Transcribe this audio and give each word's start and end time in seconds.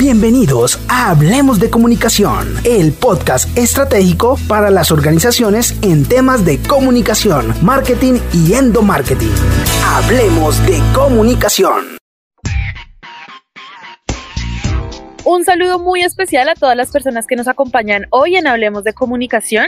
Bienvenidos 0.00 0.80
a 0.88 1.10
Hablemos 1.10 1.60
de 1.60 1.68
Comunicación, 1.68 2.54
el 2.64 2.94
podcast 2.94 3.54
estratégico 3.58 4.38
para 4.48 4.70
las 4.70 4.90
organizaciones 4.92 5.76
en 5.82 6.06
temas 6.06 6.42
de 6.42 6.58
comunicación, 6.58 7.54
marketing 7.60 8.14
y 8.32 8.54
endomarketing. 8.54 9.34
Hablemos 9.84 10.58
de 10.66 10.80
Comunicación. 10.94 11.99
Un 15.26 15.44
saludo 15.44 15.78
muy 15.78 16.00
especial 16.00 16.48
a 16.48 16.54
todas 16.54 16.74
las 16.74 16.90
personas 16.90 17.26
que 17.26 17.36
nos 17.36 17.46
acompañan 17.46 18.06
hoy 18.08 18.36
en 18.36 18.46
Hablemos 18.46 18.84
de 18.84 18.94
Comunicación, 18.94 19.66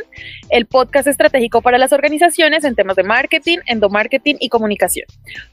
el 0.48 0.64
podcast 0.64 1.06
estratégico 1.06 1.60
para 1.60 1.76
las 1.76 1.92
organizaciones 1.92 2.64
en 2.64 2.74
temas 2.74 2.96
de 2.96 3.02
marketing, 3.02 3.58
endomarketing 3.66 4.38
y 4.40 4.48
comunicación. 4.48 5.06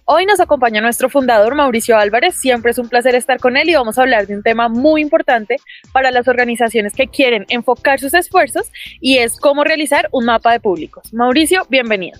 Hoy 0.05 0.25
nos 0.25 0.39
acompaña 0.39 0.79
nuestro 0.79 1.09
fundador 1.09 1.53
Mauricio 1.53 1.97
Álvarez, 1.97 2.35
siempre 2.35 2.71
es 2.71 2.77
un 2.77 2.87
placer 2.87 3.13
estar 3.13 3.39
con 3.39 3.57
él 3.57 3.69
y 3.69 3.75
vamos 3.75 3.97
a 3.97 4.03
hablar 4.03 4.25
de 4.25 4.37
un 4.37 4.41
tema 4.41 4.69
muy 4.69 5.01
importante 5.01 5.57
para 5.91 6.11
las 6.11 6.29
organizaciones 6.29 6.93
que 6.93 7.07
quieren 7.07 7.45
enfocar 7.49 7.99
sus 7.99 8.13
esfuerzos 8.13 8.71
y 9.01 9.17
es 9.17 9.37
cómo 9.37 9.65
realizar 9.65 10.07
un 10.13 10.25
mapa 10.25 10.53
de 10.53 10.61
públicos. 10.61 11.13
Mauricio, 11.13 11.63
bienvenido. 11.69 12.17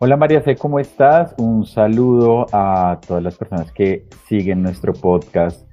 Hola 0.00 0.16
María 0.16 0.40
C, 0.42 0.54
¿cómo 0.54 0.78
estás? 0.78 1.34
Un 1.38 1.66
saludo 1.66 2.46
a 2.52 3.00
todas 3.04 3.20
las 3.20 3.36
personas 3.36 3.72
que 3.72 4.04
siguen 4.28 4.62
nuestro 4.62 4.92
podcast 4.92 5.67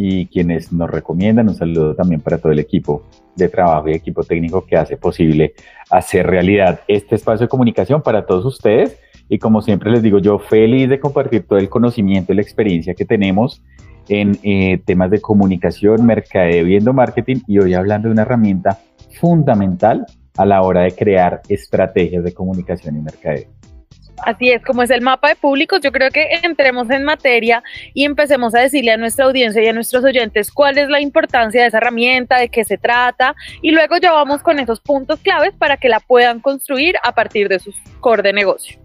y 0.00 0.26
quienes 0.26 0.72
nos 0.72 0.88
recomiendan. 0.88 1.48
Un 1.48 1.56
saludo 1.56 1.92
también 1.96 2.20
para 2.20 2.38
todo 2.38 2.52
el 2.52 2.60
equipo 2.60 3.02
de 3.34 3.48
trabajo 3.48 3.88
y 3.88 3.94
equipo 3.94 4.22
técnico 4.22 4.64
que 4.64 4.76
hace 4.76 4.96
posible 4.96 5.54
hacer 5.90 6.24
realidad 6.24 6.82
este 6.86 7.16
espacio 7.16 7.46
de 7.46 7.48
comunicación 7.48 8.00
para 8.00 8.24
todos 8.24 8.44
ustedes. 8.44 8.96
Y 9.28 9.40
como 9.40 9.60
siempre 9.60 9.90
les 9.90 10.00
digo, 10.00 10.20
yo 10.20 10.38
feliz 10.38 10.88
de 10.88 11.00
compartir 11.00 11.48
todo 11.48 11.58
el 11.58 11.68
conocimiento 11.68 12.32
y 12.32 12.36
la 12.36 12.42
experiencia 12.42 12.94
que 12.94 13.04
tenemos 13.04 13.60
en 14.08 14.38
eh, 14.44 14.80
temas 14.86 15.10
de 15.10 15.20
comunicación, 15.20 16.06
mercadeo 16.06 16.68
y 16.68 16.80
marketing 16.80 17.38
y 17.48 17.58
hoy 17.58 17.74
hablando 17.74 18.06
de 18.06 18.12
una 18.12 18.22
herramienta 18.22 18.78
fundamental 19.18 20.06
a 20.36 20.46
la 20.46 20.62
hora 20.62 20.82
de 20.82 20.92
crear 20.92 21.42
estrategias 21.48 22.22
de 22.22 22.32
comunicación 22.32 22.96
y 22.96 23.00
mercadeo. 23.00 23.57
Así 24.24 24.50
es, 24.50 24.62
como 24.64 24.82
es 24.82 24.90
el 24.90 25.00
mapa 25.00 25.28
de 25.28 25.36
públicos, 25.36 25.80
yo 25.82 25.92
creo 25.92 26.10
que 26.10 26.26
entremos 26.42 26.90
en 26.90 27.04
materia 27.04 27.62
y 27.94 28.04
empecemos 28.04 28.54
a 28.54 28.60
decirle 28.60 28.92
a 28.92 28.96
nuestra 28.96 29.26
audiencia 29.26 29.62
y 29.62 29.68
a 29.68 29.72
nuestros 29.72 30.04
oyentes 30.04 30.50
cuál 30.50 30.78
es 30.78 30.88
la 30.88 31.00
importancia 31.00 31.62
de 31.62 31.68
esa 31.68 31.78
herramienta, 31.78 32.38
de 32.38 32.48
qué 32.48 32.64
se 32.64 32.78
trata, 32.78 33.34
y 33.62 33.70
luego 33.70 33.96
ya 33.96 34.12
vamos 34.12 34.42
con 34.42 34.58
esos 34.58 34.80
puntos 34.80 35.20
claves 35.20 35.52
para 35.58 35.76
que 35.76 35.88
la 35.88 36.00
puedan 36.00 36.40
construir 36.40 36.96
a 37.02 37.12
partir 37.12 37.48
de 37.48 37.58
sus 37.58 37.74
core 38.00 38.22
de 38.22 38.32
negocio. 38.32 38.78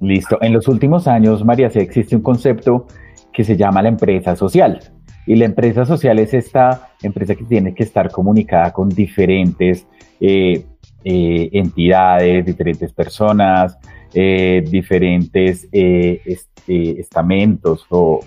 Listo. 0.00 0.38
En 0.42 0.52
los 0.52 0.68
últimos 0.68 1.06
años, 1.06 1.44
María, 1.44 1.70
C, 1.70 1.80
existe 1.80 2.16
un 2.16 2.22
concepto 2.22 2.86
que 3.32 3.44
se 3.44 3.56
llama 3.56 3.82
la 3.82 3.88
empresa 3.88 4.36
social. 4.36 4.80
Y 5.26 5.36
la 5.36 5.46
empresa 5.46 5.84
social 5.86 6.18
es 6.18 6.34
esta 6.34 6.90
empresa 7.02 7.34
que 7.34 7.44
tiene 7.44 7.74
que 7.74 7.82
estar 7.82 8.10
comunicada 8.10 8.72
con 8.72 8.90
diferentes 8.90 9.86
eh, 10.20 10.64
eh, 11.04 11.48
entidades, 11.52 12.44
diferentes 12.44 12.92
personas, 12.92 13.78
eh, 14.16 14.64
diferentes 14.70 15.66
eh, 15.72 16.22
eh, 16.68 16.94
estamentos 16.98 17.84
o, 17.88 18.20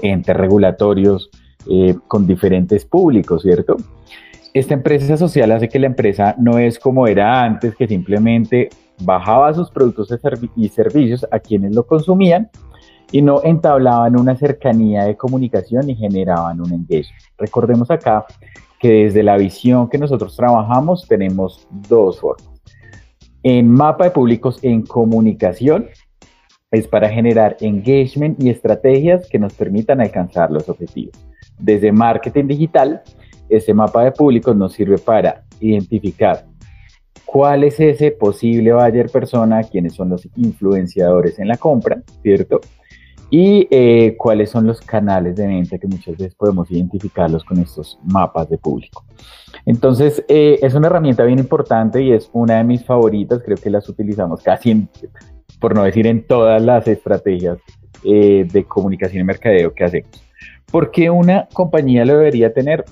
entes 0.00 0.34
regulatorios 0.34 1.28
con 2.06 2.26
diferentes 2.26 2.84
públicos, 2.84 3.42
¿cierto? 3.42 3.76
Esta 4.54 4.74
empresa 4.74 5.16
social 5.16 5.50
hace 5.52 5.68
que 5.68 5.78
la 5.78 5.86
empresa 5.86 6.34
no 6.38 6.58
es 6.58 6.78
como 6.78 7.06
era 7.06 7.42
antes, 7.42 7.74
que 7.74 7.86
simplemente 7.88 8.68
bajaba 9.02 9.52
sus 9.52 9.70
productos 9.70 10.08
y 10.56 10.68
servicios 10.68 11.26
a 11.30 11.38
quienes 11.38 11.74
lo 11.74 11.86
consumían 11.86 12.48
y 13.12 13.20
no 13.20 13.42
entablaban 13.42 14.18
una 14.18 14.36
cercanía 14.36 15.04
de 15.04 15.16
comunicación 15.16 15.90
y 15.90 15.96
generaban 15.96 16.60
un 16.60 16.72
engagement. 16.72 17.22
Recordemos 17.36 17.90
acá 17.90 18.24
que 18.78 19.04
desde 19.04 19.22
la 19.22 19.36
visión 19.36 19.88
que 19.90 19.98
nosotros 19.98 20.36
trabajamos 20.36 21.06
tenemos 21.08 21.66
dos 21.88 22.20
formas 22.20 22.53
en 23.44 23.70
mapa 23.70 24.04
de 24.04 24.10
públicos 24.10 24.58
en 24.62 24.82
comunicación 24.82 25.86
es 26.70 26.88
para 26.88 27.10
generar 27.10 27.56
engagement 27.60 28.42
y 28.42 28.48
estrategias 28.48 29.28
que 29.28 29.38
nos 29.38 29.52
permitan 29.52 30.00
alcanzar 30.00 30.50
los 30.50 30.68
objetivos. 30.68 31.14
Desde 31.58 31.92
marketing 31.92 32.46
digital, 32.46 33.02
este 33.50 33.74
mapa 33.74 34.02
de 34.02 34.12
públicos 34.12 34.56
nos 34.56 34.72
sirve 34.72 34.96
para 34.96 35.44
identificar 35.60 36.46
cuál 37.26 37.64
es 37.64 37.78
ese 37.78 38.12
posible 38.12 38.72
buyer 38.72 39.10
persona, 39.10 39.62
quiénes 39.62 39.92
son 39.92 40.08
los 40.08 40.26
influenciadores 40.36 41.38
en 41.38 41.48
la 41.48 41.58
compra, 41.58 42.02
¿cierto? 42.22 42.60
Y 43.36 43.66
eh, 43.68 44.14
cuáles 44.16 44.50
son 44.50 44.64
los 44.64 44.80
canales 44.80 45.34
de 45.34 45.48
venta 45.48 45.76
que 45.76 45.88
muchas 45.88 46.16
veces 46.16 46.36
podemos 46.36 46.70
identificarlos 46.70 47.42
con 47.42 47.58
estos 47.58 47.98
mapas 48.04 48.48
de 48.48 48.58
público. 48.58 49.04
Entonces, 49.66 50.24
eh, 50.28 50.60
es 50.62 50.72
una 50.74 50.86
herramienta 50.86 51.24
bien 51.24 51.40
importante 51.40 52.00
y 52.00 52.12
es 52.12 52.30
una 52.32 52.58
de 52.58 52.62
mis 52.62 52.84
favoritas. 52.84 53.42
Creo 53.44 53.56
que 53.56 53.70
las 53.70 53.88
utilizamos 53.88 54.40
casi, 54.40 54.86
por 55.58 55.74
no 55.74 55.82
decir 55.82 56.06
en 56.06 56.24
todas 56.24 56.62
las 56.62 56.86
estrategias 56.86 57.58
eh, 58.04 58.46
de 58.48 58.64
comunicación 58.66 59.22
y 59.22 59.24
mercadeo 59.24 59.74
que 59.74 59.82
hacemos. 59.82 60.10
¿Por 60.70 60.92
qué 60.92 61.10
una 61.10 61.48
compañía 61.52 62.04
lo 62.04 62.18
debería 62.18 62.54
tener? 62.54 62.84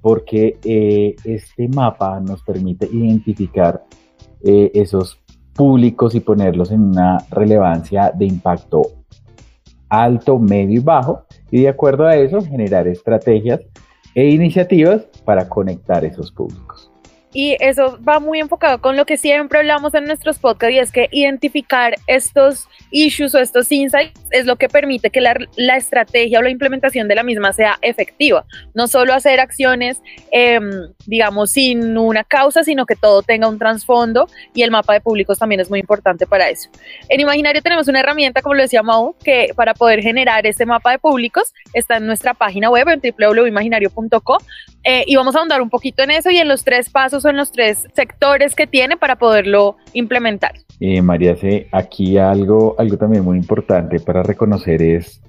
Porque 0.00 0.58
este 1.24 1.68
mapa 1.68 2.18
nos 2.18 2.42
permite 2.42 2.86
identificar 2.86 3.84
esos 4.42 5.20
públicos 5.54 6.16
y 6.16 6.20
ponerlos 6.20 6.72
en 6.72 6.82
una 6.82 7.18
relevancia 7.30 8.10
de 8.12 8.26
impacto 8.26 8.82
alto, 9.88 10.38
medio 10.38 10.80
y 10.80 10.82
bajo, 10.82 11.24
y 11.50 11.62
de 11.62 11.68
acuerdo 11.68 12.06
a 12.06 12.16
eso 12.16 12.40
generar 12.42 12.88
estrategias 12.88 13.60
e 14.14 14.28
iniciativas 14.28 15.06
para 15.24 15.48
conectar 15.48 16.04
esos 16.04 16.32
públicos. 16.32 16.90
Y 17.38 17.54
eso 17.60 17.98
va 18.02 18.18
muy 18.18 18.40
enfocado 18.40 18.80
con 18.80 18.96
lo 18.96 19.04
que 19.04 19.18
siempre 19.18 19.58
hablamos 19.58 19.92
en 19.92 20.04
nuestros 20.04 20.38
podcasts 20.38 20.74
y 20.74 20.78
es 20.78 20.90
que 20.90 21.10
identificar 21.12 21.94
estos 22.06 22.66
issues 22.90 23.34
o 23.34 23.38
estos 23.38 23.70
insights 23.70 24.18
es 24.30 24.46
lo 24.46 24.56
que 24.56 24.70
permite 24.70 25.10
que 25.10 25.20
la, 25.20 25.36
la 25.54 25.76
estrategia 25.76 26.38
o 26.38 26.42
la 26.42 26.48
implementación 26.48 27.08
de 27.08 27.14
la 27.14 27.22
misma 27.22 27.52
sea 27.52 27.76
efectiva. 27.82 28.46
No 28.72 28.88
solo 28.88 29.12
hacer 29.12 29.38
acciones, 29.38 30.00
em, 30.30 30.88
digamos, 31.04 31.50
sin 31.50 31.98
una 31.98 32.24
causa, 32.24 32.64
sino 32.64 32.86
que 32.86 32.96
todo 32.96 33.20
tenga 33.20 33.48
un 33.48 33.58
trasfondo 33.58 34.28
y 34.54 34.62
el 34.62 34.70
mapa 34.70 34.94
de 34.94 35.02
públicos 35.02 35.38
también 35.38 35.60
es 35.60 35.68
muy 35.68 35.80
importante 35.80 36.26
para 36.26 36.48
eso. 36.48 36.70
En 37.10 37.20
Imaginario 37.20 37.60
tenemos 37.60 37.86
una 37.86 38.00
herramienta, 38.00 38.40
como 38.40 38.54
lo 38.54 38.62
decía 38.62 38.82
Mau, 38.82 39.14
que 39.22 39.52
para 39.54 39.74
poder 39.74 40.00
generar 40.00 40.46
este 40.46 40.64
mapa 40.64 40.92
de 40.92 40.98
públicos 40.98 41.52
está 41.74 41.98
en 41.98 42.06
nuestra 42.06 42.32
página 42.32 42.70
web 42.70 42.88
en 42.88 43.02
www.imaginario.co 43.02 44.38
eh, 44.88 45.02
y 45.04 45.16
vamos 45.16 45.34
a 45.34 45.40
ahondar 45.40 45.60
un 45.60 45.68
poquito 45.68 46.04
en 46.04 46.12
eso 46.12 46.30
y 46.30 46.36
en 46.36 46.46
los 46.46 46.62
tres 46.62 46.90
pasos 46.90 47.24
o 47.24 47.28
en 47.28 47.36
los 47.36 47.50
tres 47.50 47.88
sectores 47.92 48.54
que 48.54 48.68
tiene 48.68 48.96
para 48.96 49.16
poderlo 49.16 49.78
implementar. 49.94 50.52
Eh, 50.78 51.02
María, 51.02 51.34
C, 51.34 51.68
aquí 51.72 52.18
algo, 52.18 52.76
algo 52.78 52.96
también 52.96 53.24
muy 53.24 53.36
importante 53.36 53.98
para 53.98 54.22
reconocer 54.22 54.80
es 54.80 55.20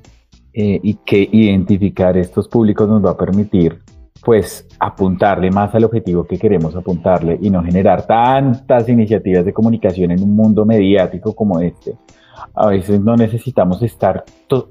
eh, 0.53 0.79
y 0.84 0.94
que 1.03 1.28
identificar 1.31 2.16
estos 2.18 2.47
públicos 2.47 2.88
nos 2.88 3.03
va 3.03 3.12
a 3.12 3.18
permitir 3.18 3.79
pues 4.27 4.67
apuntarle 4.77 5.49
más 5.51 5.73
al 5.73 5.85
objetivo 5.85 6.25
que 6.25 6.38
queremos 6.38 6.75
apuntarle 6.75 7.39
y 7.41 7.49
no 7.49 7.63
generar 7.63 8.05
tantas 8.05 8.89
iniciativas 8.89 9.45
de 9.45 9.53
comunicación 9.53 10.11
en 10.11 10.21
un 10.21 10.35
mundo 10.35 10.65
mediático 10.65 11.33
como 11.33 11.61
este. 11.61 11.95
A 12.53 12.67
veces 12.67 12.99
no 12.99 13.15
necesitamos 13.15 13.81
estar 13.81 14.25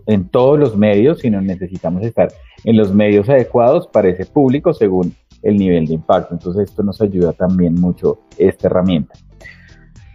en 0.04 0.28
todos 0.28 0.58
los 0.58 0.76
medios, 0.76 1.20
sino 1.20 1.40
necesitamos 1.40 2.02
estar 2.02 2.28
en 2.64 2.76
los 2.76 2.92
medios 2.92 3.30
adecuados 3.30 3.86
para 3.86 4.10
ese 4.10 4.26
público 4.26 4.74
según 4.74 5.14
el 5.42 5.56
nivel 5.56 5.86
de 5.86 5.94
impacto. 5.94 6.34
Entonces 6.34 6.68
esto 6.68 6.82
nos 6.82 7.00
ayuda 7.00 7.32
también 7.32 7.80
mucho 7.80 8.18
esta 8.36 8.66
herramienta. 8.66 9.14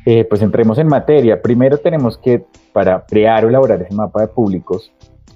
Eh, 0.06 0.23
pues 0.23 0.44
entremos 0.44 0.78
en 0.78 0.85
materia. 0.85 1.41
Primero 1.41 1.79
tenemos 1.79 2.16
que, 2.16 2.46
para 2.73 3.03
crear 3.08 3.44
o 3.44 3.50
elaborar 3.50 3.81
ese 3.81 3.96
mapa 3.96 4.22
de 4.22 4.28
públicos, 4.28 4.91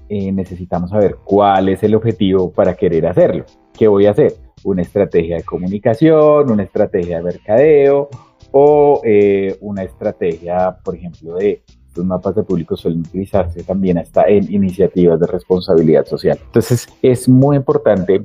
eh, 0.10 0.32
necesitamos 0.32 0.92
saber 0.92 1.18
cuál 1.24 1.70
es 1.70 1.84
el 1.84 1.96
objetivo 1.96 2.52
para 2.52 2.76
querer 2.76 3.08
hacerlo. 3.08 3.46
¿Qué 3.74 3.88
voy 3.88 4.06
a 4.06 4.12
hacer? 4.12 4.34
Una 4.64 4.82
estrategia 4.82 5.38
de 5.38 5.44
comunicación, 5.44 6.52
una 6.52 6.64
estrategia 6.64 7.18
de 7.18 7.24
mercadeo 7.24 8.10
o 8.52 9.02
eh, 9.04 9.58
una 9.62 9.84
estrategia, 9.84 10.78
por 10.84 10.96
ejemplo, 10.96 11.36
de 11.36 11.64
los 11.96 12.06
mapas 12.06 12.36
de 12.36 12.44
públicos 12.44 12.82
suelen 12.82 13.02
utilizarse 13.02 13.64
también 13.64 13.98
hasta 13.98 14.28
en 14.28 14.52
iniciativas 14.54 15.20
de 15.20 15.28
responsabilidad 15.28 16.06
social. 16.06 16.38
Entonces 16.46 16.88
es 17.02 17.28
muy 17.30 17.58
importante 17.58 18.22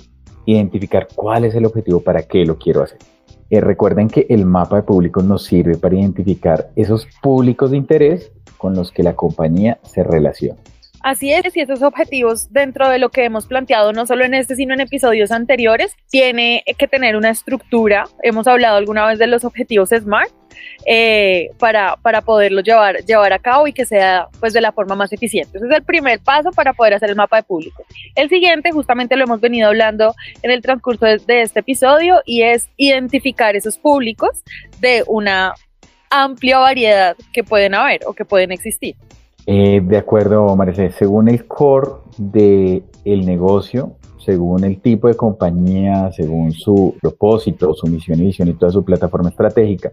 identificar 0.47 1.09
cuál 1.15 1.45
es 1.45 1.55
el 1.55 1.67
objetivo, 1.67 2.01
para 2.01 2.23
qué 2.23 2.45
lo 2.45 2.59
quiero 2.59 2.83
hacer. 2.83 2.99
Eh, 3.51 3.61
recuerden 3.61 4.09
que 4.09 4.27
el 4.29 4.47
mapa 4.47 4.77
de 4.77 4.83
públicos 4.83 5.25
nos 5.25 5.45
sirve 5.45 5.77
para 5.77 5.97
identificar 5.97 6.71
esos 6.77 7.09
públicos 7.21 7.71
de 7.71 7.77
interés 7.77 8.33
con 8.59 8.75
los 8.75 8.93
que 8.93 9.03
la 9.03 9.17
compañía 9.17 9.81
se 9.83 10.05
relaciona. 10.05 10.61
Así 11.03 11.33
es, 11.33 11.57
y 11.57 11.61
esos 11.61 11.83
objetivos 11.83 12.53
dentro 12.53 12.89
de 12.91 12.99
lo 12.99 13.09
que 13.09 13.25
hemos 13.25 13.47
planteado, 13.47 13.93
no 13.93 14.07
solo 14.07 14.25
en 14.25 14.35
este, 14.35 14.55
sino 14.55 14.75
en 14.75 14.81
episodios 14.81 15.31
anteriores, 15.31 15.97
tiene 16.11 16.63
que 16.77 16.87
tener 16.89 17.17
una 17.17 17.31
estructura. 17.31 18.05
Hemos 18.23 18.47
hablado 18.47 18.77
alguna 18.77 19.07
vez 19.07 19.19
de 19.19 19.27
los 19.27 19.45
objetivos 19.45 19.91
SMART, 19.91 20.31
eh, 20.85 21.51
para, 21.59 21.97
para 21.97 22.21
poderlo 22.21 22.61
llevar, 22.61 22.97
llevar 23.07 23.33
a 23.33 23.39
cabo 23.39 23.67
y 23.67 23.73
que 23.73 23.87
sea 23.87 24.29
pues 24.41 24.53
de 24.53 24.61
la 24.61 24.73
forma 24.73 24.95
más 24.95 25.11
eficiente. 25.13 25.57
Ese 25.57 25.67
es 25.67 25.73
el 25.75 25.83
primer 25.83 26.21
paso 26.21 26.51
para 26.51 26.75
poder 26.75 26.95
hacer 26.95 27.09
el 27.09 27.17
mapa 27.17 27.37
de 27.37 27.43
público. 27.45 27.83
El 28.15 28.29
siguiente, 28.29 28.71
justamente 28.71 29.17
lo 29.17 29.25
hemos 29.25 29.41
venido 29.41 29.69
hablando 29.69 30.15
en 30.43 30.51
el 30.51 30.61
transcurso 30.61 31.07
de, 31.07 31.17
de 31.19 31.43
este 31.43 31.61
episodio, 31.61 32.21
y 32.27 32.43
es 32.43 32.69
identificar 32.77 33.57
esos 33.57 33.79
públicos 33.79 34.43
de 34.81 35.03
una 35.07 35.55
amplia 36.11 36.59
variedad 36.59 37.17
que 37.33 37.43
pueden 37.43 37.75
haber 37.75 38.03
o 38.05 38.13
que 38.13 38.27
pueden 38.27 38.53
existir. 38.53 38.97
Eh, 39.47 39.81
de 39.83 39.97
acuerdo, 39.97 40.55
Maricé, 40.57 40.91
según 40.93 41.29
el 41.29 41.47
core 41.47 41.91
del 42.19 42.85
el 43.05 43.27
negocio, 43.27 43.97
según 44.19 44.65
el 44.65 44.81
tipo 44.81 45.09
de 45.09 45.15
compañía, 45.15 46.11
según 46.13 46.53
su 46.53 46.95
propósito, 47.01 47.75
su 47.75 47.87
misión 47.87 48.21
y 48.21 48.27
visión 48.27 48.49
y 48.49 48.53
toda 48.53 48.71
su 48.71 48.85
plataforma 48.85 49.31
estratégica, 49.31 49.93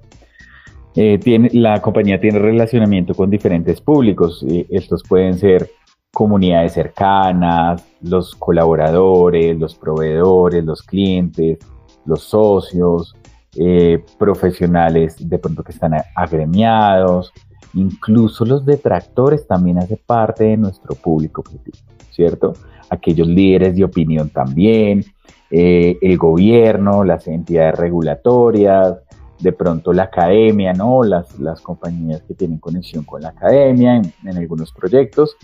eh, 0.95 1.19
la 1.53 1.81
compañía 1.81 2.19
tiene 2.19 2.39
relacionamiento 2.39 3.13
con 3.13 3.29
diferentes 3.29 3.81
públicos. 3.81 4.43
estos 4.69 5.03
pueden 5.03 5.35
ser 5.35 5.69
comunidades 6.11 6.73
cercanas, 6.73 7.85
los 8.01 8.35
colaboradores, 8.35 9.57
los 9.57 9.75
proveedores, 9.75 10.63
los 10.63 10.81
clientes, 10.81 11.59
los 12.05 12.23
socios, 12.23 13.15
eh, 13.55 14.03
profesionales 14.17 15.15
de 15.19 15.39
pronto 15.39 15.63
que 15.63 15.71
están 15.71 15.93
agremiados, 16.15 17.31
incluso 17.77 18.45
los 18.45 18.65
detractores 18.65 19.47
también 19.47 19.77
hacen 19.77 19.99
parte 20.05 20.45
de 20.45 20.57
nuestro 20.57 20.95
público 20.95 21.41
objetivo, 21.41 21.77
¿cierto? 22.11 22.53
Aquellos 22.89 23.27
líderes 23.27 23.75
de 23.75 23.83
opinión 23.83 24.29
también, 24.29 25.03
eh, 25.51 25.97
el 26.01 26.17
gobierno, 26.17 27.03
las 27.03 27.27
entidades 27.27 27.75
regulatorias, 27.75 28.97
de 29.39 29.51
pronto 29.51 29.93
la 29.93 30.03
academia, 30.03 30.73
¿no? 30.73 31.03
Las, 31.03 31.39
las 31.39 31.61
compañías 31.61 32.23
que 32.23 32.33
tienen 32.33 32.57
conexión 32.57 33.03
con 33.03 33.21
la 33.21 33.29
academia 33.29 33.97
en, 33.97 34.37
algunos 34.37 34.71
proyectos. 34.71 35.35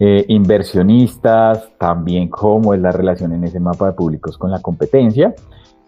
Eh, 0.00 0.24
inversionistas, 0.28 1.68
también 1.78 2.28
cómo 2.28 2.72
es 2.72 2.80
la 2.80 2.90
relación 2.90 3.32
en 3.32 3.44
ese 3.44 3.60
mapa 3.60 3.86
de 3.86 3.92
públicos 3.92 4.38
con 4.38 4.50
la 4.50 4.60
competencia 4.60 5.34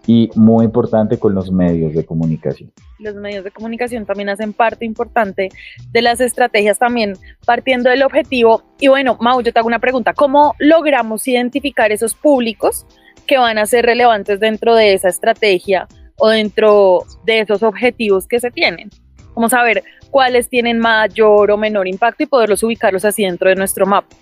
y 0.06 0.30
muy 0.34 0.64
importante 0.64 1.18
con 1.18 1.34
los 1.34 1.50
medios 1.50 1.94
de 1.94 2.04
comunicación. 2.04 2.72
Los 2.98 3.14
medios 3.14 3.44
de 3.44 3.50
comunicación 3.50 4.04
también 4.04 4.28
hacen 4.28 4.52
parte 4.52 4.84
importante 4.84 5.50
de 5.90 6.02
las 6.02 6.20
estrategias 6.20 6.78
también 6.78 7.14
partiendo 7.46 7.90
del 7.90 8.02
objetivo. 8.02 8.62
Y 8.80 8.88
bueno, 8.88 9.16
Mau, 9.20 9.40
yo 9.42 9.52
te 9.52 9.58
hago 9.58 9.68
una 9.68 9.78
pregunta, 9.78 10.12
¿cómo 10.14 10.54
logramos 10.58 11.26
identificar 11.28 11.92
esos 11.92 12.14
públicos 12.14 12.86
que 13.26 13.38
van 13.38 13.58
a 13.58 13.66
ser 13.66 13.86
relevantes 13.86 14.40
dentro 14.40 14.74
de 14.74 14.94
esa 14.94 15.08
estrategia 15.08 15.86
o 16.18 16.28
dentro 16.28 17.00
de 17.24 17.40
esos 17.40 17.62
objetivos 17.62 18.26
que 18.26 18.40
se 18.40 18.50
tienen? 18.50 18.90
Vamos 19.34 19.52
saber 19.52 19.82
cuáles 20.10 20.48
tienen 20.48 20.78
mayor 20.78 21.50
o 21.50 21.56
menor 21.56 21.88
impacto 21.88 22.22
y 22.22 22.26
poderlos 22.26 22.62
ubicarlos 22.62 23.04
así 23.04 23.22
dentro 23.22 23.48
de 23.48 23.56
nuestro 23.56 23.86
mapa. 23.86 24.14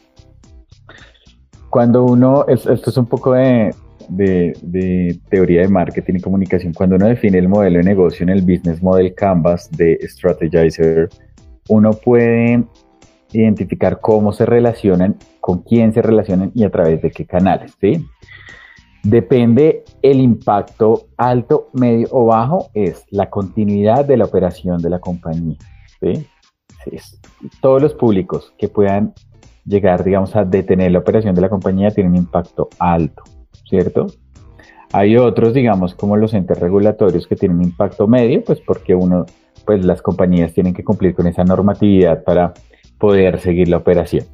Cuando 1.68 2.04
uno, 2.04 2.44
esto 2.48 2.72
es 2.72 2.96
un 2.96 3.06
poco 3.06 3.32
de, 3.32 3.72
de, 4.10 5.18
teoría 5.28 5.62
de 5.62 5.68
marketing 5.68 6.14
y 6.16 6.20
comunicación, 6.20 6.72
cuando 6.72 6.96
uno 6.96 7.06
define 7.06 7.38
el 7.38 7.48
modelo 7.48 7.78
de 7.78 7.84
negocio 7.84 8.24
en 8.24 8.30
el 8.30 8.42
Business 8.42 8.82
Model 8.82 9.14
Canvas 9.14 9.70
de 9.70 9.98
Strategizer, 10.02 11.08
uno 11.68 11.92
puede 11.92 12.64
identificar 13.32 14.00
cómo 14.00 14.32
se 14.32 14.44
relacionan, 14.44 15.16
con 15.40 15.62
quién 15.62 15.92
se 15.92 16.02
relacionan 16.02 16.50
y 16.54 16.64
a 16.64 16.70
través 16.70 17.00
de 17.00 17.10
qué 17.10 17.24
canales, 17.24 17.72
¿sí? 17.80 18.04
Depende 19.02 19.84
el 20.02 20.20
impacto 20.20 21.06
alto, 21.16 21.70
medio 21.72 22.08
o 22.10 22.26
bajo, 22.26 22.70
es 22.74 23.06
la 23.10 23.30
continuidad 23.30 24.04
de 24.04 24.16
la 24.16 24.24
operación 24.24 24.82
de 24.82 24.90
la 24.90 24.98
compañía, 24.98 25.56
¿sí? 26.00 26.26
Todos 27.60 27.80
los 27.80 27.94
públicos 27.94 28.52
que 28.58 28.68
puedan 28.68 29.14
llegar, 29.64 30.02
digamos, 30.04 30.34
a 30.36 30.44
detener 30.44 30.92
la 30.92 30.98
operación 30.98 31.34
de 31.34 31.40
la 31.40 31.48
compañía 31.48 31.90
tienen 31.90 32.12
un 32.12 32.18
impacto 32.18 32.68
alto. 32.78 33.22
¿Cierto? 33.70 34.08
Hay 34.92 35.16
otros, 35.16 35.54
digamos, 35.54 35.94
como 35.94 36.16
los 36.16 36.34
entes 36.34 36.58
regulatorios 36.58 37.26
que 37.26 37.36
tienen 37.36 37.58
un 37.58 37.64
impacto 37.64 38.08
medio, 38.08 38.42
pues 38.44 38.60
porque 38.60 38.94
uno, 38.94 39.24
pues 39.64 39.84
las 39.84 40.02
compañías 40.02 40.52
tienen 40.52 40.74
que 40.74 40.82
cumplir 40.82 41.14
con 41.14 41.28
esa 41.28 41.44
normatividad 41.44 42.24
para 42.24 42.52
poder 42.98 43.38
seguir 43.40 43.68
la 43.68 43.76
operación. 43.76 44.26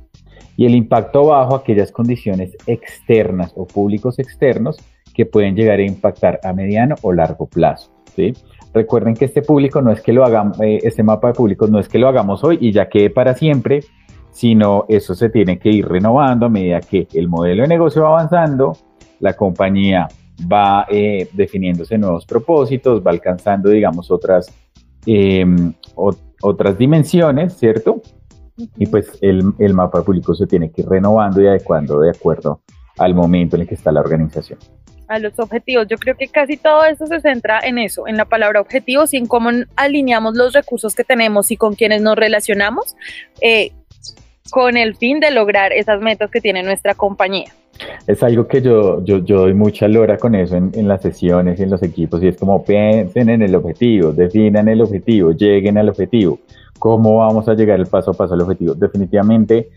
Y 0.57 0.65
el 0.65 0.75
impacto 0.75 1.27
bajo, 1.27 1.55
aquellas 1.55 1.93
condiciones 1.93 2.57
externas 2.67 3.53
o 3.55 3.67
públicos 3.67 4.19
externos 4.19 4.79
que 5.15 5.27
pueden 5.27 5.55
llegar 5.55 5.79
a 5.79 5.83
impactar 5.83 6.41
a 6.43 6.55
mediano 6.55 6.95
o 7.03 7.13
largo 7.13 7.47
plazo. 7.47 7.91
¿sí? 8.15 8.33
Recuerden 8.73 9.15
que 9.15 9.27
este 9.27 9.43
público 9.43 9.83
no 9.83 9.93
es 9.93 10.01
que 10.01 10.15
lo 10.15 10.25
hagamos, 10.25 10.59
eh, 10.63 10.79
este 10.83 11.03
mapa 11.03 11.29
de 11.29 11.35
públicos 11.35 11.71
no 11.71 11.79
es 11.79 11.89
que 11.89 11.99
lo 11.99 12.09
hagamos 12.09 12.43
hoy 12.43 12.57
y 12.63 12.73
ya 12.73 12.89
quede 12.89 13.11
para 13.11 13.35
siempre, 13.35 13.81
sino 14.31 14.87
eso 14.89 15.15
se 15.15 15.29
tiene 15.29 15.59
que 15.59 15.71
ir 15.71 15.87
renovando 15.87 16.47
a 16.47 16.49
medida 16.49 16.81
que 16.81 17.07
el 17.15 17.29
modelo 17.29 17.63
de 17.63 17.69
negocio 17.69 18.03
va 18.03 18.09
avanzando, 18.09 18.73
la 19.21 19.35
compañía 19.35 20.09
va 20.51 20.87
eh, 20.91 21.29
definiéndose 21.33 21.97
nuevos 21.99 22.27
propósitos, 22.27 23.03
va 23.05 23.11
alcanzando, 23.11 23.71
digamos, 23.71 24.11
otras, 24.11 24.53
em, 25.07 25.73
otras 25.95 26.79
dimensiones, 26.79 27.55
¿cierto? 27.55 28.03
Y 28.77 28.87
pues 28.87 29.19
el, 29.21 29.53
el 29.59 29.75
mapa 29.75 30.03
público 30.03 30.35
se 30.35 30.47
tiene 30.47 30.71
que 30.71 30.83
ir 30.83 30.89
renovando 30.89 31.41
y 31.41 31.47
adecuando 31.47 32.01
de 32.01 32.11
acuerdo 32.11 32.61
al 32.99 33.15
momento 33.15 33.57
en 33.57 33.63
el 33.63 33.69
que 33.69 33.75
está 33.75 33.93
la 33.93 34.01
organización 34.01 34.59
a 35.09 35.19
los 35.19 35.39
objetivos. 35.39 35.87
Yo 35.89 35.97
creo 35.99 36.17
que 36.17 36.29
casi 36.29 36.57
todo 36.57 36.85
esto 36.85 37.07
se 37.07 37.21
centra 37.21 37.61
en 37.61 37.79
eso, 37.79 38.07
en 38.07 38.17
la 38.17 38.25
palabra 38.25 38.61
objetivos 38.61 39.15
y 39.15 39.19
en 39.19 39.27
cómo 39.27 39.51
alineamos 39.77 40.37
los 40.37 40.53
recursos 40.53 40.95
que 40.95 41.05
tenemos 41.05 41.51
y 41.51 41.57
con 41.57 41.75
quienes 41.75 42.03
nos 42.03 42.17
relacionamos 42.17 42.97
eh, 43.41 43.73
con 44.51 44.77
el 44.77 44.97
fin 44.97 45.21
de 45.21 45.31
lograr 45.31 45.73
esas 45.73 46.01
metas 46.01 46.31
que 46.31 46.41
tiene 46.41 46.63
nuestra 46.63 46.95
compañía. 46.95 47.53
Es 48.07 48.23
algo 48.23 48.47
que 48.47 48.63
yo, 48.63 49.05
yo, 49.05 49.19
yo 49.19 49.41
doy 49.41 49.55
mucha 49.55 49.89
lora 49.89 50.17
con 50.17 50.35
eso 50.35 50.57
en, 50.57 50.89
las 50.89 51.03
sesiones 51.03 51.59
y 51.59 51.65
en 51.65 51.71
los 51.71 51.83
equipos 51.83 52.23
y 52.23 52.29
es 52.29 52.37
como 52.37 52.65
piensen 52.65 53.29
en 53.29 53.43
el 53.43 53.55
objetivo, 53.55 54.13
definan 54.13 54.69
el 54.69 54.81
objetivo, 54.81 55.33
lleguen 55.33 55.79
al 55.79 55.89
objetivo. 55.89 56.39
¿Cómo 56.79 57.19
vamos 57.19 57.49
a 57.49 57.55
llegar 57.55 57.81
el 57.81 57.87
paso 57.87 58.11
a 58.11 58.15
paso 58.15 58.35
al 58.35 58.43
objetivo? 58.43 58.75
Definitivamente 58.75 59.71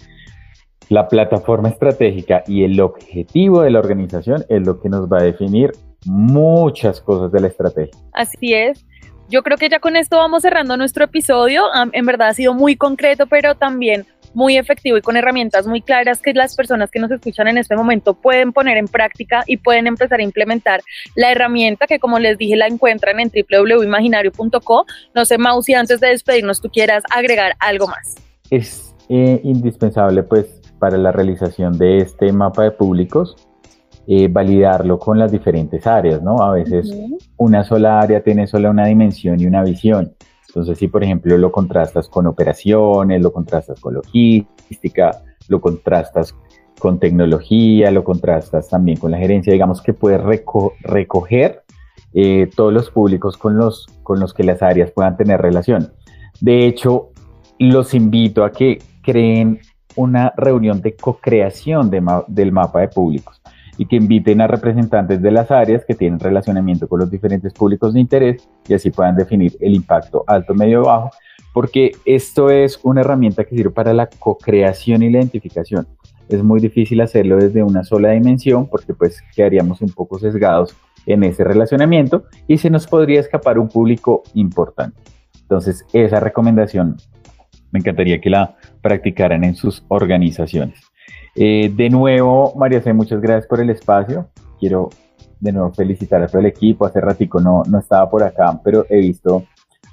la 0.89 1.07
plataforma 1.07 1.69
estratégica 1.69 2.43
y 2.47 2.63
el 2.63 2.79
objetivo 2.81 3.61
de 3.61 3.71
la 3.71 3.79
organización 3.79 4.43
es 4.49 4.65
lo 4.65 4.79
que 4.81 4.89
nos 4.89 5.07
va 5.07 5.19
a 5.19 5.23
definir 5.23 5.71
muchas 6.05 6.99
cosas 6.99 7.31
de 7.31 7.39
la 7.39 7.47
estrategia. 7.47 7.93
Así 8.13 8.53
es. 8.53 8.85
Yo 9.29 9.43
creo 9.43 9.57
que 9.57 9.69
ya 9.69 9.79
con 9.79 9.95
esto 9.95 10.17
vamos 10.17 10.41
cerrando 10.41 10.75
nuestro 10.75 11.05
episodio. 11.05 11.63
En 11.93 12.05
verdad 12.05 12.29
ha 12.29 12.33
sido 12.33 12.55
muy 12.55 12.75
concreto, 12.75 13.27
pero 13.27 13.53
también 13.53 14.07
muy 14.33 14.57
efectivo 14.57 14.97
y 14.97 15.01
con 15.01 15.17
herramientas 15.17 15.67
muy 15.67 15.81
claras 15.81 16.21
que 16.21 16.33
las 16.33 16.55
personas 16.55 16.91
que 16.91 16.99
nos 16.99 17.11
escuchan 17.11 17.47
en 17.47 17.57
este 17.57 17.75
momento 17.75 18.13
pueden 18.13 18.53
poner 18.53 18.77
en 18.77 18.87
práctica 18.87 19.44
y 19.47 19.57
pueden 19.57 19.87
empezar 19.87 20.19
a 20.19 20.23
implementar 20.23 20.81
la 21.15 21.31
herramienta 21.31 21.87
que 21.87 21.99
como 21.99 22.19
les 22.19 22.37
dije 22.37 22.56
la 22.56 22.68
encuentran 22.68 23.19
en 23.19 23.31
www.imaginario.co. 23.31 24.85
No 25.13 25.25
sé, 25.25 25.37
Mausi, 25.37 25.73
antes 25.73 25.99
de 25.99 26.07
despedirnos, 26.07 26.61
tú 26.61 26.69
quieras 26.69 27.04
agregar 27.09 27.54
algo 27.59 27.87
más. 27.87 28.15
Es 28.49 28.95
eh, 29.09 29.42
indispensable 29.44 30.23
pues 30.23 30.61
para 30.80 30.97
la 30.97 31.11
realización 31.11 31.77
de 31.77 31.97
este 31.97 32.31
mapa 32.31 32.63
de 32.63 32.71
públicos 32.71 33.35
eh, 34.07 34.27
validarlo 34.27 34.97
con 34.97 35.19
las 35.19 35.31
diferentes 35.31 35.85
áreas, 35.85 36.21
¿no? 36.23 36.42
A 36.42 36.54
veces 36.54 36.92
una 37.37 37.63
sola 37.63 37.99
área 37.99 38.23
tiene 38.23 38.47
solo 38.47 38.71
una 38.71 38.87
dimensión 38.87 39.39
y 39.39 39.45
una 39.45 39.63
visión 39.63 40.15
entonces, 40.49 40.79
si 40.79 40.87
por 40.87 41.03
ejemplo 41.03 41.37
lo 41.37 41.51
contrastas 41.51 42.09
con 42.09 42.25
operaciones, 42.25 43.21
lo 43.21 43.31
contrastas 43.31 43.79
con 43.79 43.94
logística, 43.94 45.21
lo 45.47 45.61
contrastas 45.61 46.35
con 46.79 46.99
tecnología, 46.99 47.91
lo 47.91 48.03
contrastas 48.03 48.68
también 48.68 48.97
con 48.97 49.11
la 49.11 49.19
gerencia, 49.19 49.53
digamos 49.53 49.81
que 49.81 49.94
puedes 49.94 50.21
recoger 50.81 51.63
eh, 52.13 52.49
todos 52.56 52.73
los 52.73 52.89
públicos 52.89 53.37
con 53.37 53.57
los, 53.57 53.85
con 54.01 54.19
los 54.19 54.33
que 54.33 54.44
las 54.44 54.63
áreas 54.63 54.91
puedan 54.91 55.18
tener 55.18 55.39
relación. 55.39 55.94
De 56.41 56.65
hecho, 56.65 57.09
los 57.59 57.94
invito 57.94 58.44
a 58.44 58.51
que 58.51 58.79
creen 59.03 59.59
una 59.95 60.33
reunión 60.35 60.81
de 60.81 60.95
co-creación 60.95 61.91
del 61.91 62.51
mapa 62.51 62.79
de 62.79 62.87
públicos 62.87 63.39
y 63.80 63.86
que 63.86 63.95
inviten 63.95 64.42
a 64.42 64.48
representantes 64.48 65.21
de 65.21 65.31
las 65.31 65.50
áreas 65.52 65.86
que 65.86 65.95
tienen 65.95 66.19
relacionamiento 66.19 66.90
con 66.90 67.00
los 67.00 67.09
diferentes 67.09 67.54
públicos 67.54 67.94
de 67.94 68.02
interés 68.02 68.45
y 68.68 68.74
así 68.74 68.92
puedan 68.92 69.16
definir 69.16 69.56
el 69.62 69.74
impacto 69.74 70.26
alto, 70.28 70.54
medio 70.54 70.83
bajo, 70.83 71.12
porque 71.54 71.94
esto 72.04 72.50
es 72.50 72.78
una 72.83 73.00
herramienta 73.00 73.45
que 73.45 73.56
sirve 73.56 73.71
para 73.71 73.94
la 73.94 74.07
co-creación 74.07 75.02
y 75.02 75.09
la 75.09 75.19
identificación. 75.19 75.88
Es 76.28 76.44
muy 76.44 76.59
difícil 76.59 77.00
hacerlo 77.00 77.38
desde 77.38 77.64
una 77.64 77.86
sola 77.86 78.12
dimensión 78.12 78.68
porque 78.68 78.94
pues 78.94 79.24
quedaríamos 79.33 79.81
un 79.81 79.90
poco 79.94 80.19
sesgados 80.19 80.76
en 81.06 81.24
ese 81.24 81.45
relacionamiento 81.45 82.26
y 82.50 82.57
se 82.57 82.69
nos 82.69 82.86
podría 82.86 83.21
escapar 83.21 83.57
un 83.57 83.69
público 83.69 84.24
importante. 84.33 85.00
Entonces, 85.42 85.86
esa 85.94 86.19
recomendación 86.19 86.98
me 87.71 87.80
encantaría 87.80 88.19
que 88.19 88.30
la 88.30 88.57
practicaran 88.81 89.45
en 89.45 89.56
sus 89.56 89.86
organizaciones. 89.88 90.81
Eh, 91.36 91.71
de 91.74 91.90
nuevo, 91.90 92.54
María 92.56 92.81
C, 92.81 92.94
muchas 92.94 93.21
gracias 93.21 93.48
por 93.48 93.59
el 93.59 93.69
espacio. 93.69 94.30
Quiero 94.59 94.90
de 95.40 95.52
nuevo 95.52 95.71
felicitar 95.71 96.21
a 96.21 96.28
todo 96.28 96.40
el 96.40 96.48
equipo. 96.48 96.86
Hace 96.86 97.02
ratico 97.02 97.40
no, 97.40 97.64
no 97.68 97.80
estaba 97.80 98.09
por 98.09 98.24
acá, 98.24 98.59
pero 98.64 98.86
he 98.90 98.98
visto 98.98 99.45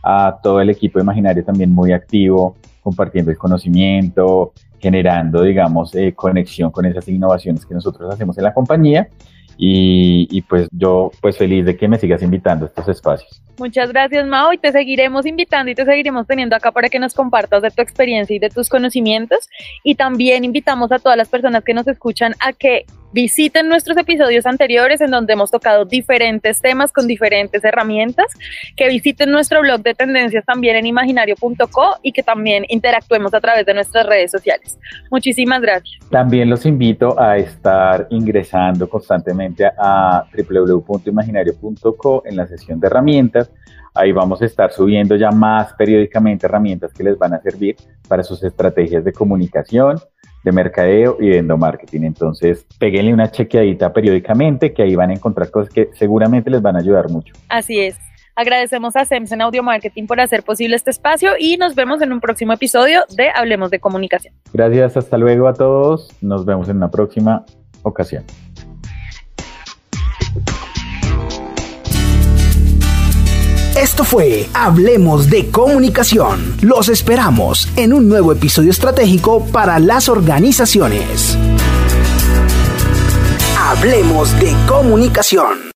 a 0.03 0.39
todo 0.43 0.61
el 0.61 0.71
equipo 0.71 1.01
imaginario 1.01 1.45
también 1.45 1.73
muy 1.73 1.93
activo, 1.93 2.57
compartiendo 2.81 3.31
el 3.31 3.39
conocimiento, 3.39 4.53
generando, 4.79 5.43
digamos, 5.43 5.95
eh, 5.95 6.15
conexión 6.15 6.71
con 6.71 6.87
esas 6.87 7.09
innovaciones 7.09 7.67
que 7.67 7.75
nosotros 7.75 8.13
hacemos 8.13 8.39
en 8.39 8.45
la 8.45 8.55
compañía. 8.55 9.09
Y, 9.59 10.29
y, 10.31 10.43
pues 10.43 10.69
yo 10.71 11.11
pues 11.21 11.39
feliz 11.39 11.65
de 11.65 11.77
que 11.77 11.89
me 11.89 11.99
sigas 11.99 12.23
invitando 12.23 12.67
a 12.67 12.69
estos 12.69 12.89
espacios. 12.89 13.41
Muchas 13.59 13.91
gracias 13.91 14.27
Mao 14.27 14.53
y 14.53 14.59
te 14.59 14.71
seguiremos 14.71 15.25
invitando 15.25 15.71
y 15.71 15.75
te 15.75 15.85
seguiremos 15.85 16.27
teniendo 16.27 16.55
acá 16.55 16.73
para 16.73 16.91
que 16.91 16.99
nos 16.99 17.15
compartas 17.15 17.63
de 17.63 17.71
tu 17.71 17.81
experiencia 17.81 18.37
y 18.37 18.39
de 18.39 18.51
tus 18.51 18.69
conocimientos 18.69 19.49
y 19.83 19.95
también 19.95 20.45
invitamos 20.45 20.93
a 20.93 20.99
todas 20.99 21.17
las 21.17 21.29
personas 21.29 21.65
que 21.65 21.73
nos 21.73 21.89
escuchan 21.89 22.35
a 22.41 22.53
que 22.53 22.85
visiten 23.17 23.71
nuestros 23.71 23.97
episodios 23.97 24.45
anteriores 24.45 25.01
en 25.01 25.11
donde 25.11 25.33
hemos 25.33 25.51
tocado 25.51 25.87
diferentes 25.87 26.61
temas 26.61 26.93
con 26.93 27.07
diferentes 27.07 27.65
herramientas, 27.65 28.27
que 28.77 28.89
visiten 28.89 29.31
nuestro 29.31 29.63
blog 29.63 29.81
de 29.81 29.95
tendencias 29.95 30.45
también 30.45 30.77
en 30.77 30.85
imaginario.co 30.85 31.97
y 32.03 32.13
que 32.13 32.23
también 32.23 32.67
interactuemos 32.69 33.33
a 33.33 33.41
través 33.41 33.65
de 33.65 33.73
nuestras 33.73 34.05
redes 34.05 34.31
sociales. 34.31 34.79
Muchísimas 35.11 35.63
gracias. 35.63 35.99
También 36.11 36.51
los 36.51 36.67
invito 36.67 37.19
a 37.19 37.39
estar 37.39 38.07
ingresando 38.11 38.87
constantemente 38.87 39.65
a 39.65 40.27
www.imaginario.co 40.37 42.23
en 42.27 42.37
la 42.37 42.47
sesión 42.47 42.79
de 42.81 42.87
herramientas. 42.89 43.51
Ahí 43.95 44.13
vamos 44.13 44.43
a 44.43 44.45
estar 44.45 44.71
subiendo 44.73 45.17
ya 45.17 45.31
más 45.31 45.73
periódicamente 45.73 46.45
herramientas 46.45 46.93
que 46.93 47.03
les 47.03 47.17
van 47.17 47.33
a 47.33 47.41
servir 47.41 47.77
para 48.07 48.23
sus 48.23 48.45
estrategias 48.45 49.03
de 49.05 49.13
comunicación, 49.13 49.99
de 50.47 50.53
mercadeo 50.53 51.17
y 51.19 51.31
de 51.31 51.39
endomarketing. 51.39 52.05
Entonces, 52.05 52.65
peguenle 52.79 53.13
una 53.13 53.33
chequeadita 53.33 53.93
periódicamente 53.93 54.73
que 54.73 54.85
ahí 54.85 54.95
van 54.95 55.11
a 55.11 55.15
encontrar 55.15 55.51
cosas 55.51 55.75
que 55.75 55.91
seguramente 55.95 56.51
les 56.51 56.63
van 56.63 56.77
a 56.77 56.79
ayudar 56.79 57.11
mucho. 57.11 57.35
Así 57.49 57.81
es. 57.81 57.99
Agradecemos 58.37 58.95
a 58.95 59.03
en 59.09 59.41
Audio 59.41 59.63
Marketing 59.63 60.07
por 60.07 60.21
hacer 60.21 60.45
posible 60.45 60.77
este 60.77 60.91
espacio 60.91 61.33
y 61.39 61.57
nos 61.57 61.75
vemos 61.75 62.01
en 62.01 62.13
un 62.13 62.21
próximo 62.21 62.53
episodio 62.53 63.01
de 63.17 63.31
Hablemos 63.35 63.71
de 63.71 63.81
Comunicación. 63.81 64.35
Gracias, 64.53 64.97
hasta 64.97 65.19
luego 65.19 65.49
a 65.49 65.55
todos. 65.55 66.13
Nos 66.21 66.45
vemos 66.45 66.69
en 66.69 66.77
una 66.77 66.91
próxima 66.91 67.45
ocasión. 67.83 68.25
Esto 73.77 74.05
fue 74.05 74.49
Hablemos 74.55 75.29
de 75.29 75.51
Comunicación. 75.51 76.57
Los 76.63 76.89
esperamos 76.89 77.69
en 77.77 77.93
un 77.93 78.09
nuevo 78.09 78.33
episodio 78.33 78.71
estratégico 78.71 79.45
para 79.53 79.79
las 79.79 80.09
organizaciones. 80.09 81.37
Hablemos 83.59 84.33
de 84.41 84.55
Comunicación. 84.67 85.67